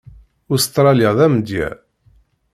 Ustṛalya 0.53 1.11
d 1.17 1.19
amedya. 1.25 1.67